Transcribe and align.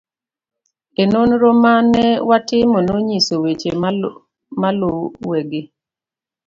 e 1.01 1.03
Nonro 1.11 1.49
ma 1.63 1.73
ne 1.91 2.05
watimo 2.29 2.77
nonyiso 2.87 3.33
weche 3.43 3.71
maluwegi 4.61 5.61